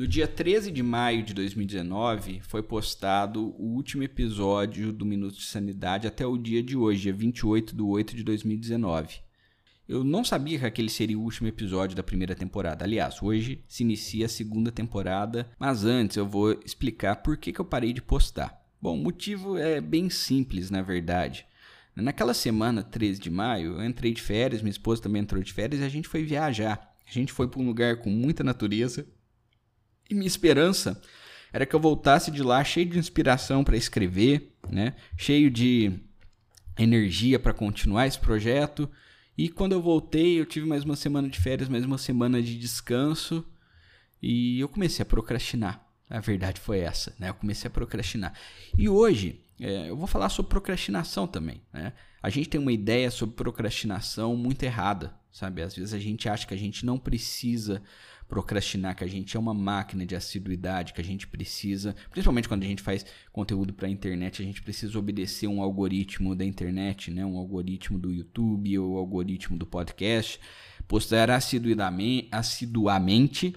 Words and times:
No 0.00 0.08
dia 0.08 0.26
13 0.26 0.70
de 0.70 0.82
maio 0.82 1.22
de 1.22 1.34
2019, 1.34 2.40
foi 2.40 2.62
postado 2.62 3.54
o 3.58 3.74
último 3.74 4.02
episódio 4.02 4.94
do 4.94 5.04
Minuto 5.04 5.36
de 5.36 5.44
Sanidade 5.44 6.06
até 6.06 6.26
o 6.26 6.38
dia 6.38 6.62
de 6.62 6.74
hoje, 6.74 7.02
dia 7.02 7.12
28 7.12 7.76
de 7.76 7.82
8 7.82 8.16
de 8.16 8.24
2019. 8.24 9.18
Eu 9.86 10.02
não 10.02 10.24
sabia 10.24 10.58
que 10.58 10.64
aquele 10.64 10.88
seria 10.88 11.18
o 11.18 11.22
último 11.22 11.48
episódio 11.48 11.94
da 11.94 12.02
primeira 12.02 12.34
temporada. 12.34 12.82
Aliás, 12.82 13.22
hoje 13.22 13.62
se 13.68 13.82
inicia 13.82 14.24
a 14.24 14.30
segunda 14.30 14.72
temporada, 14.72 15.50
mas 15.58 15.84
antes 15.84 16.16
eu 16.16 16.26
vou 16.26 16.58
explicar 16.64 17.16
por 17.16 17.36
que, 17.36 17.52
que 17.52 17.60
eu 17.60 17.64
parei 17.66 17.92
de 17.92 18.00
postar. 18.00 18.58
Bom, 18.80 18.98
o 18.98 19.02
motivo 19.02 19.58
é 19.58 19.82
bem 19.82 20.08
simples, 20.08 20.70
na 20.70 20.80
verdade. 20.80 21.44
Naquela 21.94 22.32
semana, 22.32 22.82
13 22.82 23.20
de 23.20 23.28
maio, 23.28 23.72
eu 23.72 23.84
entrei 23.84 24.14
de 24.14 24.22
férias, 24.22 24.62
minha 24.62 24.70
esposa 24.70 25.02
também 25.02 25.20
entrou 25.20 25.42
de 25.42 25.52
férias 25.52 25.82
e 25.82 25.84
a 25.84 25.90
gente 25.90 26.08
foi 26.08 26.22
viajar. 26.22 26.90
A 27.06 27.12
gente 27.12 27.34
foi 27.34 27.46
para 27.46 27.60
um 27.60 27.66
lugar 27.66 27.96
com 27.98 28.08
muita 28.08 28.42
natureza, 28.42 29.06
e 30.10 30.14
minha 30.14 30.26
esperança 30.26 31.00
era 31.52 31.64
que 31.64 31.74
eu 31.74 31.80
voltasse 31.80 32.30
de 32.30 32.42
lá 32.42 32.62
cheio 32.62 32.86
de 32.86 32.98
inspiração 32.98 33.64
para 33.64 33.76
escrever, 33.76 34.52
né? 34.68 34.94
cheio 35.16 35.50
de 35.50 35.92
energia 36.78 37.38
para 37.38 37.52
continuar 37.52 38.06
esse 38.06 38.18
projeto. 38.18 38.90
E 39.36 39.48
quando 39.48 39.72
eu 39.72 39.82
voltei, 39.82 40.40
eu 40.40 40.46
tive 40.46 40.66
mais 40.66 40.84
uma 40.84 40.96
semana 40.96 41.28
de 41.28 41.40
férias, 41.40 41.68
mais 41.68 41.84
uma 41.84 41.98
semana 41.98 42.42
de 42.42 42.58
descanso 42.58 43.44
e 44.22 44.60
eu 44.60 44.68
comecei 44.68 45.02
a 45.02 45.06
procrastinar. 45.06 45.86
A 46.08 46.20
verdade 46.20 46.60
foi 46.60 46.80
essa, 46.80 47.14
né? 47.18 47.28
Eu 47.28 47.34
comecei 47.34 47.68
a 47.68 47.70
procrastinar. 47.70 48.34
E 48.76 48.88
hoje 48.88 49.44
é, 49.60 49.88
eu 49.88 49.96
vou 49.96 50.06
falar 50.06 50.28
sobre 50.28 50.48
procrastinação 50.48 51.26
também, 51.26 51.62
né? 51.72 51.92
A 52.22 52.28
gente 52.28 52.48
tem 52.48 52.60
uma 52.60 52.72
ideia 52.72 53.10
sobre 53.10 53.36
procrastinação 53.36 54.36
muito 54.36 54.62
errada, 54.62 55.14
sabe? 55.32 55.62
Às 55.62 55.74
vezes 55.74 55.94
a 55.94 55.98
gente 55.98 56.28
acha 56.28 56.46
que 56.46 56.54
a 56.54 56.58
gente 56.58 56.84
não 56.84 56.98
precisa 56.98 57.82
procrastinar, 58.30 58.94
que 58.94 59.02
a 59.02 59.08
gente 59.08 59.36
é 59.36 59.40
uma 59.40 59.52
máquina 59.52 60.06
de 60.06 60.14
assiduidade, 60.14 60.92
que 60.92 61.00
a 61.00 61.04
gente 61.04 61.26
precisa, 61.26 61.96
principalmente 62.10 62.48
quando 62.48 62.62
a 62.62 62.66
gente 62.66 62.80
faz 62.80 63.04
conteúdo 63.32 63.74
para 63.74 63.88
a 63.88 63.90
internet, 63.90 64.40
a 64.40 64.44
gente 64.44 64.62
precisa 64.62 64.96
obedecer 64.96 65.48
um 65.48 65.60
algoritmo 65.60 66.36
da 66.36 66.44
internet, 66.44 67.10
né? 67.10 67.26
um 67.26 67.36
algoritmo 67.36 67.98
do 67.98 68.12
YouTube 68.12 68.78
ou 68.78 68.96
algoritmo 68.96 69.58
do 69.58 69.66
podcast, 69.66 70.38
postar 70.86 71.28
assiduamente, 71.28 73.56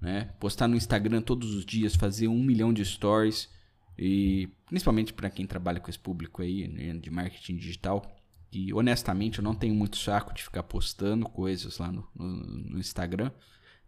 né? 0.00 0.30
postar 0.40 0.66
no 0.66 0.76
Instagram 0.76 1.20
todos 1.20 1.54
os 1.54 1.66
dias, 1.66 1.94
fazer 1.94 2.26
um 2.26 2.42
milhão 2.42 2.72
de 2.72 2.82
stories, 2.86 3.50
e 3.98 4.48
principalmente 4.66 5.12
para 5.12 5.28
quem 5.28 5.46
trabalha 5.46 5.78
com 5.78 5.90
esse 5.90 5.98
público 5.98 6.40
aí 6.40 6.66
né? 6.66 6.94
de 6.94 7.10
marketing 7.10 7.56
digital, 7.56 8.16
e 8.52 8.72
honestamente 8.72 9.38
eu 9.38 9.44
não 9.44 9.54
tenho 9.54 9.74
muito 9.74 9.96
saco 9.96 10.34
de 10.34 10.42
ficar 10.42 10.62
postando 10.62 11.28
coisas 11.28 11.78
lá 11.78 11.90
no, 11.90 12.06
no, 12.14 12.26
no 12.26 12.78
Instagram. 12.78 13.30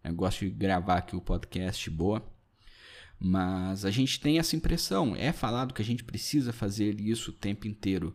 Eu 0.03 0.15
gosto 0.15 0.41
de 0.41 0.51
gravar 0.51 0.99
aqui 0.99 1.17
o 1.17 1.21
podcast 1.21 1.89
boa. 1.91 2.23
Mas 3.21 3.85
a 3.85 3.91
gente 3.91 4.21
tem 4.21 4.39
essa 4.39 4.55
impressão, 4.55 5.17
é 5.17 5.33
falado 5.33 5.75
que 5.75 5.83
a 5.83 5.85
gente 5.85 6.05
precisa 6.05 6.53
fazer 6.53 7.01
isso 7.01 7.31
o 7.31 7.35
tempo 7.35 7.67
inteiro. 7.67 8.15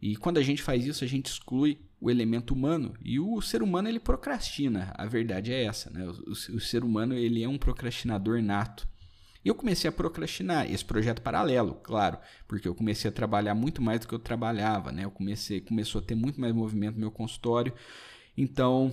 E 0.00 0.14
quando 0.16 0.38
a 0.38 0.42
gente 0.42 0.62
faz 0.62 0.86
isso, 0.86 1.02
a 1.02 1.08
gente 1.08 1.26
exclui 1.26 1.80
o 2.00 2.10
elemento 2.10 2.54
humano. 2.54 2.94
E 3.02 3.18
o 3.18 3.40
ser 3.40 3.62
humano 3.62 3.88
ele 3.88 3.98
procrastina. 3.98 4.92
A 4.96 5.06
verdade 5.06 5.52
é 5.52 5.64
essa, 5.64 5.90
né? 5.90 6.06
O, 6.06 6.10
o, 6.10 6.56
o 6.56 6.60
ser 6.60 6.84
humano 6.84 7.14
ele 7.14 7.42
é 7.42 7.48
um 7.48 7.58
procrastinador 7.58 8.42
nato. 8.42 8.86
E 9.44 9.48
eu 9.48 9.54
comecei 9.54 9.88
a 9.88 9.92
procrastinar 9.92 10.70
esse 10.72 10.84
projeto 10.84 11.20
paralelo, 11.20 11.74
claro, 11.82 12.18
porque 12.48 12.66
eu 12.66 12.74
comecei 12.74 13.10
a 13.10 13.12
trabalhar 13.12 13.54
muito 13.54 13.82
mais 13.82 14.00
do 14.00 14.08
que 14.08 14.14
eu 14.14 14.18
trabalhava, 14.18 14.90
né? 14.90 15.04
Eu 15.04 15.10
comecei, 15.10 15.60
começou 15.60 16.00
a 16.00 16.04
ter 16.04 16.14
muito 16.14 16.40
mais 16.40 16.54
movimento 16.54 16.94
no 16.94 17.00
meu 17.00 17.10
consultório. 17.10 17.74
Então, 18.36 18.92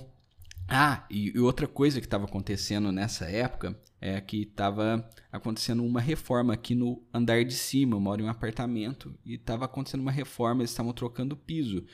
ah, 0.67 1.05
e 1.09 1.38
outra 1.39 1.67
coisa 1.67 1.99
que 1.99 2.07
estava 2.07 2.25
acontecendo 2.25 2.91
nessa 2.91 3.25
época 3.25 3.77
é 3.99 4.19
que 4.19 4.44
estava 4.44 5.07
acontecendo 5.31 5.83
uma 5.83 6.02
reforma 6.02 6.53
aqui 6.53 6.75
no 6.75 7.02
andar 7.13 7.44
de 7.45 7.53
cima. 7.53 7.95
Eu 7.95 7.99
moro 7.99 8.22
em 8.22 8.25
um 8.25 8.29
apartamento 8.29 9.13
e 9.25 9.35
estava 9.35 9.66
acontecendo 9.66 10.02
uma 10.02 10.11
reforma, 10.11 10.61
eles 10.61 10.72
estavam 10.72 10.94
trocando 10.94 11.35
piso. 11.35 11.85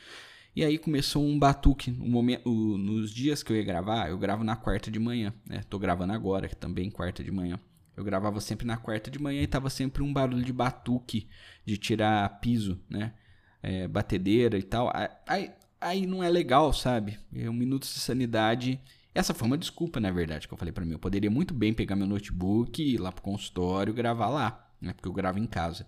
E 0.54 0.64
aí 0.64 0.78
começou 0.78 1.24
um 1.24 1.38
batuque. 1.38 1.90
No 1.90 2.06
momento, 2.06 2.48
nos 2.48 3.12
dias 3.12 3.42
que 3.42 3.52
eu 3.52 3.56
ia 3.56 3.62
gravar, 3.62 4.08
eu 4.08 4.18
gravo 4.18 4.42
na 4.42 4.56
quarta 4.56 4.90
de 4.90 4.98
manhã. 4.98 5.32
Né? 5.46 5.62
Tô 5.68 5.78
gravando 5.78 6.12
agora, 6.12 6.48
também 6.48 6.90
quarta 6.90 7.22
de 7.22 7.30
manhã. 7.30 7.60
Eu 7.98 8.04
gravava 8.04 8.40
sempre 8.40 8.64
na 8.64 8.76
quarta 8.76 9.10
de 9.10 9.18
manhã 9.18 9.42
e 9.42 9.46
tava 9.48 9.68
sempre 9.68 10.04
um 10.04 10.12
barulho 10.12 10.44
de 10.44 10.52
batuque, 10.52 11.28
de 11.66 11.76
tirar 11.76 12.28
piso, 12.38 12.80
né? 12.88 13.12
É, 13.60 13.88
batedeira 13.88 14.56
e 14.56 14.62
tal. 14.62 14.92
Aí, 15.26 15.50
aí 15.80 16.06
não 16.06 16.22
é 16.22 16.30
legal, 16.30 16.72
sabe? 16.72 17.18
É 17.34 17.50
um 17.50 17.52
minuto 17.52 17.82
de 17.82 17.98
sanidade. 17.98 18.80
Essa 19.12 19.34
foi 19.34 19.48
uma 19.48 19.58
desculpa, 19.58 19.98
na 19.98 20.12
verdade, 20.12 20.46
que 20.46 20.54
eu 20.54 20.58
falei 20.58 20.70
para 20.70 20.84
mim. 20.84 20.92
Eu 20.92 20.98
poderia 21.00 21.28
muito 21.28 21.52
bem 21.52 21.74
pegar 21.74 21.96
meu 21.96 22.06
notebook, 22.06 22.80
ir 22.80 22.98
lá 22.98 23.10
pro 23.10 23.20
consultório, 23.20 23.92
gravar 23.92 24.28
lá, 24.28 24.70
né? 24.80 24.92
Porque 24.92 25.08
eu 25.08 25.12
gravo 25.12 25.40
em 25.40 25.46
casa. 25.46 25.84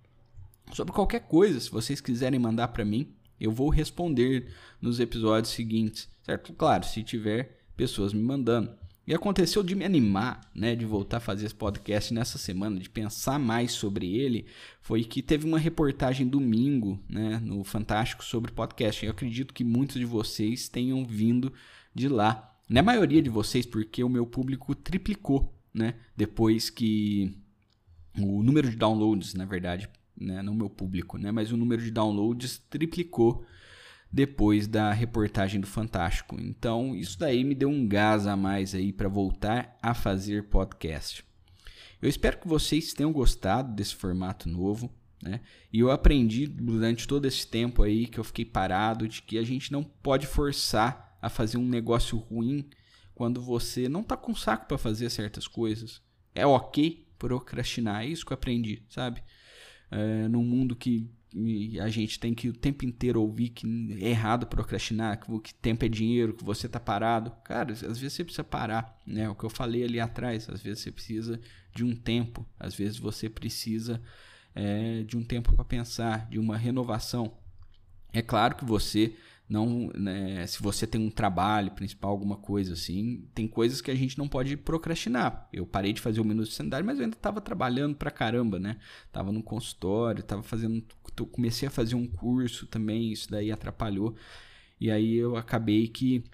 sobre 0.72 0.93
qualquer 0.93 1.21
coisa, 1.21 1.60
se 1.60 1.71
vocês 1.71 2.00
quiserem 2.00 2.38
mandar 2.38 2.69
para 2.69 2.84
mim, 2.84 3.15
eu 3.41 3.50
vou 3.50 3.69
responder 3.69 4.53
nos 4.81 5.00
episódios 5.00 5.53
seguintes, 5.53 6.09
certo? 6.22 6.53
Claro, 6.53 6.87
se 6.87 7.03
tiver 7.03 7.65
pessoas 7.77 8.12
me 8.12 8.22
mandando. 8.22 8.72
E 9.05 9.12
aconteceu 9.12 9.65
de 9.65 9.75
me 9.75 9.84
animar, 9.84 10.49
né, 10.55 10.77
de 10.77 10.87
voltar 10.87 11.16
a 11.16 11.21
fazer 11.21 11.47
esse 11.47 11.55
podcast 11.55 12.15
nessa 12.15 12.38
semana, 12.38 12.78
de 12.78 12.88
pensar 12.88 13.37
mais 13.37 13.72
sobre 13.72 14.15
ele, 14.15 14.47
foi 14.81 15.03
que 15.03 15.21
teve 15.21 15.45
uma 15.45 15.59
reportagem 15.59 16.27
domingo, 16.27 17.01
né, 17.09 17.41
no 17.42 17.65
Fantástico 17.65 18.25
sobre 18.25 18.53
podcast. 18.53 19.04
Eu 19.04 19.10
acredito 19.10 19.53
que 19.53 19.65
muitos 19.65 19.97
de 19.97 20.04
vocês 20.04 20.68
tenham 20.68 21.04
vindo 21.04 21.53
de 21.92 22.09
lá. 22.09 22.57
Na 22.68 22.80
maioria 22.80 23.21
de 23.21 23.28
vocês, 23.28 23.66
porque 23.66 24.04
o 24.04 24.09
meu 24.09 24.25
público 24.25 24.72
triplicou, 24.72 25.53
né, 25.75 25.97
depois 26.16 26.71
que 26.71 27.36
o 28.16 28.41
número 28.41 28.71
de 28.71 28.77
downloads, 28.77 29.34
na 29.34 29.45
verdade, 29.45 29.89
né, 30.22 30.42
não 30.42 30.54
meu 30.54 30.71
público, 30.71 31.19
né, 31.19 31.30
mas 31.30 31.53
o 31.53 31.57
número 31.57 31.83
de 31.83 31.91
downloads 31.91 32.59
triplicou 32.71 33.45
depois 34.13 34.66
da 34.66 34.92
reportagem 34.92 35.60
do 35.60 35.66
Fantástico. 35.66 36.36
Então, 36.39 36.95
isso 36.95 37.19
daí 37.19 37.42
me 37.42 37.54
deu 37.54 37.69
um 37.69 37.86
gás 37.86 38.27
a 38.27 38.36
mais 38.36 38.74
aí 38.74 38.92
para 38.92 39.09
voltar 39.09 39.77
a 39.83 39.95
fazer 39.95 40.48
podcast. 40.48 41.24
Eu 42.01 42.09
espero 42.09 42.39
que 42.39 42.48
vocês 42.48 42.92
tenham 42.92 43.13
gostado 43.13 43.74
desse 43.74 43.95
formato 43.95 44.48
novo, 44.48 44.92
né? 45.22 45.41
E 45.72 45.78
eu 45.78 45.91
aprendi 45.91 46.47
durante 46.47 47.07
todo 47.07 47.27
esse 47.27 47.47
tempo 47.47 47.83
aí 47.83 48.07
que 48.07 48.18
eu 48.18 48.25
fiquei 48.25 48.45
parado 48.45 49.07
de 49.07 49.22
que 49.22 49.39
a 49.39 49.42
gente 49.45 49.71
não 49.71 49.83
pode 49.83 50.27
forçar 50.27 51.16
a 51.22 51.30
fazer 51.30 51.57
um 51.57 51.68
negócio 51.68 52.18
ruim 52.18 52.68
quando 53.15 53.41
você 53.41 53.89
não 53.89 54.03
tá 54.03 54.16
com 54.16 54.34
saco 54.34 54.66
para 54.66 54.77
fazer 54.77 55.09
certas 55.10 55.47
coisas. 55.47 56.03
É 56.34 56.45
OK 56.45 57.07
procrastinar. 57.18 58.03
É 58.03 58.07
isso 58.07 58.27
que 58.27 58.33
eu 58.33 58.34
aprendi, 58.34 58.83
sabe? 58.89 59.22
É, 59.92 60.27
num 60.27 60.42
mundo 60.42 60.74
que 60.74 61.09
a 61.80 61.89
gente 61.89 62.18
tem 62.18 62.34
que 62.34 62.48
o 62.48 62.53
tempo 62.53 62.84
inteiro 62.84 63.21
ouvir 63.21 63.50
que 63.50 63.66
é 64.00 64.09
errado 64.10 64.47
procrastinar, 64.47 65.18
que, 65.18 65.41
que 65.41 65.54
tempo 65.54 65.84
é 65.84 65.89
dinheiro, 65.89 66.34
que 66.34 66.44
você 66.44 66.68
tá 66.68 66.80
parado. 66.80 67.30
Cara, 67.44 67.72
às 67.72 67.80
vezes 67.80 68.12
você 68.12 68.24
precisa 68.24 68.44
parar, 68.44 69.00
né? 69.06 69.28
O 69.28 69.34
que 69.34 69.44
eu 69.44 69.50
falei 69.50 69.84
ali 69.84 69.98
atrás, 69.98 70.48
às 70.48 70.60
vezes 70.60 70.83
você 70.83 70.92
precisa 70.92 71.41
de 71.74 71.84
um 71.84 71.94
tempo, 71.94 72.47
às 72.59 72.74
vezes 72.74 72.98
você 72.98 73.30
precisa 73.30 74.00
é, 74.54 75.03
de 75.04 75.16
um 75.16 75.24
tempo 75.24 75.53
para 75.54 75.65
pensar, 75.65 76.28
de 76.28 76.39
uma 76.39 76.56
renovação. 76.56 77.33
É 78.12 78.21
claro 78.21 78.56
que 78.56 78.65
você 78.65 79.15
não, 79.48 79.91
né, 79.94 80.47
se 80.47 80.62
você 80.62 80.86
tem 80.86 81.00
um 81.00 81.10
trabalho 81.10 81.72
principal, 81.72 82.10
alguma 82.10 82.36
coisa 82.36 82.72
assim, 82.72 83.24
tem 83.34 83.47
coisas 83.47 83.80
que 83.80 83.91
a 83.91 83.94
gente 83.94 84.16
não 84.16 84.27
pode 84.27 84.56
procrastinar. 84.56 85.48
Eu 85.53 85.66
parei 85.66 85.92
de 85.92 86.00
fazer 86.00 86.21
o 86.21 86.24
minuto 86.24 86.48
de 86.48 86.54
sanidade, 86.54 86.86
mas 86.86 86.98
eu 86.98 87.04
ainda 87.04 87.16
estava 87.16 87.41
trabalhando 87.41 87.94
pra 87.94 88.10
caramba, 88.10 88.59
né? 88.59 88.78
Tava 89.12 89.30
no 89.30 89.42
consultório, 89.42 90.22
tava 90.22 90.42
fazendo, 90.42 90.83
comecei 91.30 91.68
a 91.68 91.71
fazer 91.71 91.94
um 91.94 92.06
curso 92.06 92.66
também, 92.66 93.12
isso 93.12 93.30
daí 93.30 93.53
atrapalhou. 93.53 94.15
E 94.80 94.91
aí 94.91 95.15
eu 95.15 95.36
acabei 95.36 95.86
que 95.86 96.24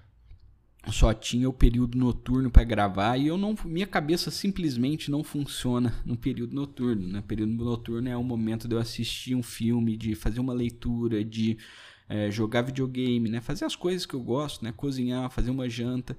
só 0.93 1.13
tinha 1.13 1.49
o 1.49 1.53
período 1.53 1.99
noturno 1.99 2.51
para 2.51 2.65
gravar 2.65 3.17
e 3.19 3.27
eu 3.27 3.37
não 3.37 3.55
minha 3.65 3.87
cabeça 3.87 4.31
simplesmente 4.31 5.11
não 5.11 5.23
funciona 5.23 5.93
no 6.05 6.17
período 6.17 6.55
noturno 6.55 7.07
né 7.09 7.23
período 7.27 7.53
noturno 7.53 8.09
é 8.09 8.17
o 8.17 8.23
momento 8.23 8.67
de 8.67 8.75
eu 8.75 8.79
assistir 8.79 9.35
um 9.35 9.43
filme 9.43 9.97
de 9.97 10.15
fazer 10.15 10.41
uma 10.41 10.53
leitura 10.53 11.23
de 11.25 11.59
é, 12.09 12.31
jogar 12.31 12.63
videogame, 12.63 13.29
né? 13.29 13.41
Fazer 13.41 13.65
as 13.65 13.77
coisas 13.77 14.07
que 14.07 14.15
eu 14.15 14.23
gosto, 14.23 14.65
né? 14.65 14.73
Cozinhar, 14.73 15.31
fazer 15.31 15.51
uma 15.51 15.69
janta. 15.69 16.17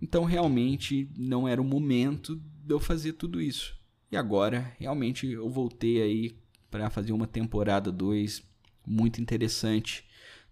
Então 0.00 0.24
realmente 0.24 1.10
não 1.16 1.48
era 1.48 1.60
o 1.60 1.64
momento 1.64 2.36
de 2.36 2.72
eu 2.72 2.78
fazer 2.78 3.14
tudo 3.14 3.40
isso. 3.42 3.76
E 4.10 4.16
agora 4.16 4.72
realmente 4.78 5.26
eu 5.26 5.50
voltei 5.50 6.00
aí 6.00 6.38
para 6.70 6.88
fazer 6.88 7.12
uma 7.12 7.26
temporada 7.26 7.90
2 7.90 8.42
muito 8.86 9.20
interessante, 9.20 10.04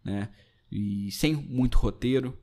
né? 0.05 0.29
E 0.71 1.11
sem 1.13 1.35
muito 1.35 1.79
roteiro, 1.79 2.37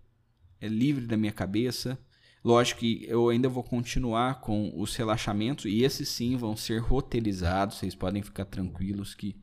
é 0.62 0.68
livre 0.68 1.06
da 1.06 1.18
minha 1.18 1.32
cabeça. 1.32 2.00
Lógico 2.44 2.82
que 2.82 3.06
eu 3.08 3.30
ainda 3.30 3.48
vou 3.48 3.64
continuar 3.64 4.42
com 4.42 4.72
os 4.76 4.96
relaxamentos 4.96 5.66
e 5.66 5.84
esses 5.84 6.10
sim 6.10 6.36
vão 6.36 6.56
ser 6.56 6.80
roteirizados, 6.80 7.78
vocês 7.78 7.96
podem 7.96 8.22
ficar 8.22 8.46
tranquilos 8.46 9.14
que 9.14 9.36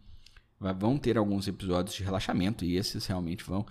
vão 0.61 0.99
ter 0.99 1.17
alguns 1.17 1.49
episódios 1.49 1.97
de 1.97 2.05
relaxamento 2.05 2.65
e 2.65 2.77
esses 2.77 3.07
realmente 3.07 3.43
vão, 3.43 3.65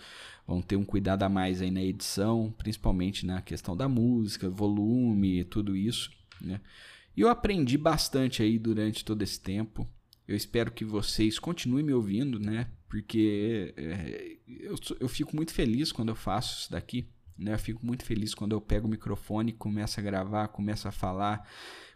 vão 0.47 0.61
ter 0.61 0.75
um 0.75 0.83
cuidado 0.83 1.23
a 1.23 1.29
mais 1.29 1.61
aí 1.61 1.69
na 1.69 1.83
edição, 1.83 2.53
principalmente 2.57 3.25
na 3.25 3.41
questão 3.41 3.77
da 3.77 3.87
música, 3.87 4.49
volume, 4.49 5.43
tudo 5.43 5.75
isso, 5.75 6.11
né? 6.41 6.59
E 7.15 7.21
eu 7.21 7.29
aprendi 7.29 7.77
bastante 7.77 8.41
aí 8.41 8.57
durante 8.57 9.03
todo 9.03 9.21
esse 9.21 9.39
tempo. 9.39 9.87
Eu 10.27 10.35
espero 10.35 10.71
que 10.71 10.85
vocês 10.85 11.37
continuem 11.37 11.83
me 11.83 11.93
ouvindo, 11.93 12.39
né? 12.39 12.71
Porque 12.87 13.73
é, 13.75 14.37
eu, 14.47 14.75
eu 14.99 15.09
fico 15.09 15.35
muito 15.35 15.53
feliz 15.53 15.91
quando 15.91 16.09
eu 16.09 16.15
faço 16.15 16.61
isso 16.61 16.71
daqui. 16.71 17.09
Né? 17.37 17.53
Eu 17.53 17.59
fico 17.59 17.85
muito 17.85 18.05
feliz 18.05 18.33
quando 18.33 18.53
eu 18.53 18.61
pego 18.61 18.87
o 18.87 18.89
microfone, 18.89 19.51
começo 19.51 19.99
a 19.99 20.03
gravar, 20.03 20.47
começo 20.47 20.87
a 20.87 20.91
falar, 20.91 21.47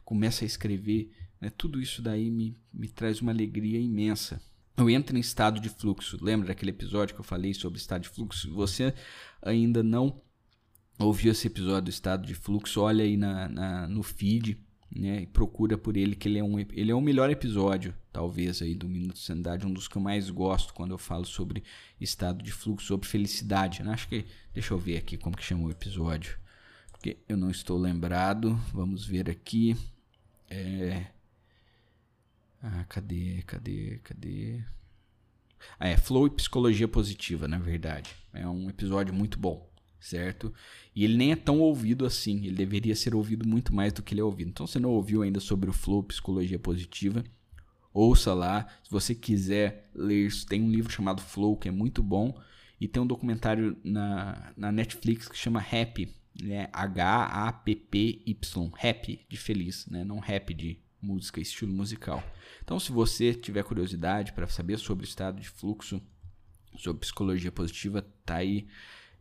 começo 0.04 0.44
a 0.44 0.48
escrever. 0.48 1.12
Né? 1.40 1.50
Tudo 1.58 1.82
isso 1.82 2.02
daí 2.02 2.30
me, 2.30 2.58
me 2.74 2.90
traz 2.90 3.22
uma 3.22 3.32
alegria 3.32 3.80
imensa 3.80 4.42
eu 4.78 4.90
entro 4.90 5.16
em 5.16 5.20
estado 5.20 5.60
de 5.60 5.70
fluxo. 5.70 6.18
Lembra 6.22 6.48
daquele 6.48 6.72
episódio 6.72 7.14
que 7.14 7.22
eu 7.22 7.26
falei 7.26 7.54
sobre 7.54 7.80
estado 7.80 8.02
de 8.02 8.10
fluxo? 8.10 8.54
Você 8.54 8.94
ainda 9.42 9.84
não 9.84 10.22
ouviu 11.00 11.32
esse 11.32 11.48
episódio 11.48 11.84
do 11.84 11.90
estado 11.90 12.26
de 12.26 12.36
fluxo, 12.36 12.82
olha 12.82 13.04
aí 13.04 13.18
na, 13.18 13.50
na, 13.50 13.88
no 13.88 14.04
feed 14.04 14.60
né, 14.96 15.22
e 15.22 15.28
procura 15.28 15.78
por 15.78 15.98
ele, 15.98 16.16
que 16.16 16.28
ele 16.28 16.40
é, 16.40 16.44
um, 16.44 16.60
ele 16.60 16.92
é 16.92 16.96
o 16.96 17.02
melhor 17.02 17.30
episódio, 17.30 17.94
talvez, 18.12 18.62
aí 18.62 18.76
do 18.76 18.88
Minuto 18.88 19.16
de 19.16 19.24
Sanidade, 19.24 19.66
um 19.66 19.74
dos 19.74 19.88
que 19.88 19.98
eu 19.98 20.02
mais 20.02 20.30
gosto 20.30 20.74
quando 20.74 20.92
eu 20.92 20.98
falo 20.98 21.26
sobre 21.26 21.64
estado 22.00 22.44
de 22.44 22.52
fluxo, 22.52 22.88
sobre 22.88 23.08
felicidade. 23.08 23.82
Né? 23.82 23.92
Acho 23.92 24.08
que. 24.08 24.26
Deixa 24.54 24.74
eu 24.74 24.78
ver 24.78 24.98
aqui 24.98 25.18
como 25.18 25.36
que 25.36 25.44
chama 25.44 25.64
o 25.64 25.72
episódio. 25.72 26.38
Porque 26.92 27.18
eu 27.28 27.36
não 27.36 27.50
estou 27.50 27.78
lembrado. 27.78 28.56
Vamos 28.72 29.06
ver 29.06 29.30
aqui. 29.30 29.76
É. 30.50 31.08
Ah, 32.66 32.86
cadê, 32.86 33.44
cadê, 33.46 34.00
cadê? 34.06 34.64
Ah, 35.78 35.90
é 35.90 35.98
Flow 35.98 36.28
e 36.28 36.30
Psicologia 36.30 36.88
Positiva, 36.88 37.46
na 37.46 37.60
verdade. 37.60 38.16
É 38.34 38.48
um 38.48 38.70
episódio 38.70 39.14
muito 39.14 39.38
bom, 39.38 39.70
certo? 40.00 40.54
E 40.96 41.04
ele 41.04 41.18
nem 41.18 41.34
é 41.34 41.36
tão 41.36 41.60
ouvido 41.60 42.06
assim. 42.06 42.38
Ele 42.46 42.56
deveria 42.56 42.96
ser 42.96 43.14
ouvido 43.16 43.46
muito 43.46 43.76
mais 43.76 43.92
do 43.92 44.02
que 44.02 44.14
ele 44.14 44.22
é 44.22 44.24
ouvido. 44.24 44.50
Então, 44.50 44.66
se 44.66 44.80
não 44.80 44.92
ouviu 44.92 45.24
ainda 45.24 45.42
sobre 45.42 45.70
o 45.70 45.74
Flow 45.74 46.04
Psicologia 46.04 46.58
Positiva, 46.58 47.22
ouça 47.94 48.34
lá. 48.34 48.66
Se 48.82 48.90
você 48.90 49.14
quiser 49.14 49.90
ler, 49.94 50.32
tem 50.48 50.62
um 50.64 50.72
livro 50.72 50.90
chamado 50.90 51.22
Flow, 51.22 51.58
que 51.58 51.68
é 51.68 51.72
muito 51.72 52.02
bom. 52.02 52.34
E 52.80 52.88
tem 52.88 53.04
um 53.04 53.08
documentário 53.08 53.78
na, 53.84 54.54
na 54.56 54.72
Netflix 54.72 55.28
que 55.28 55.38
chama 55.38 55.60
Happy, 55.60 56.16
né? 56.42 56.70
H-A-P-P-Y. 56.72 58.34
Happy, 58.82 59.26
de 59.28 59.36
feliz, 59.36 59.86
né? 59.88 60.06
Não 60.06 60.20
happy 60.20 60.54
de 60.54 60.80
música, 61.04 61.42
estilo 61.42 61.74
musical. 61.74 62.24
Então, 62.64 62.80
se 62.80 62.92
você 62.92 63.34
tiver 63.34 63.64
curiosidade 63.64 64.34
para 64.34 64.48
saber 64.48 64.78
sobre 64.80 65.06
o 65.06 65.08
estado 65.08 65.42
de 65.42 65.50
fluxo, 65.50 66.02
sobre 66.78 67.02
psicologia 67.02 67.52
positiva, 67.52 68.02
tá 68.26 68.38
aí 68.38 68.68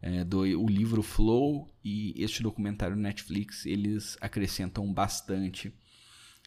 é, 0.01 0.25
do, 0.25 0.39
o 0.41 0.69
livro 0.69 1.03
Flow 1.03 1.69
e 1.85 2.15
este 2.17 2.43
documentário 2.43 2.97
Netflix, 2.97 3.67
eles 3.67 4.17
acrescentam 4.21 4.91
bastante 4.93 5.73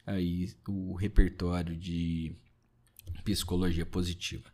aí 0.05 0.53
o 0.67 0.93
repertório 0.95 1.75
de 1.75 2.35
psicologia 3.23 3.85
positiva. 3.85 4.53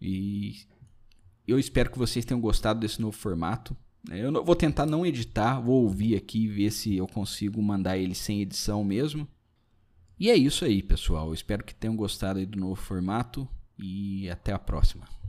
E 0.00 0.56
eu 1.46 1.58
espero 1.58 1.90
que 1.90 1.98
vocês 1.98 2.24
tenham 2.24 2.40
gostado 2.40 2.80
desse 2.80 3.00
novo 3.00 3.16
formato. 3.16 3.76
Eu 4.08 4.44
vou 4.44 4.56
tentar 4.56 4.86
não 4.86 5.04
editar, 5.04 5.60
vou 5.60 5.82
ouvir 5.82 6.16
aqui 6.16 6.48
ver 6.48 6.70
se 6.70 6.96
eu 6.96 7.06
consigo 7.06 7.62
mandar 7.62 7.98
ele 7.98 8.14
sem 8.14 8.40
edição 8.40 8.82
mesmo. 8.82 9.28
E 10.18 10.30
é 10.30 10.36
isso 10.36 10.64
aí, 10.64 10.82
pessoal. 10.82 11.28
Eu 11.28 11.34
espero 11.34 11.64
que 11.64 11.74
tenham 11.74 11.96
gostado 11.96 12.44
do 12.46 12.58
novo 12.58 12.76
formato 12.76 13.48
e 13.78 14.28
até 14.28 14.52
a 14.52 14.58
próxima. 14.58 15.19